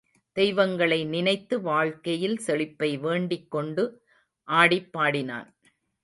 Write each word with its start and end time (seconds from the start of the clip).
தெய்வங்களை 0.37 1.05
நினைத்து 1.05 1.61
வாழ்க்கையில் 1.61 2.37
செழிப்பை 2.37 2.97
வேண்டிக் 2.97 3.51
கொண்டு 3.51 3.83
ஆடிப்பாடினான். 4.47 5.49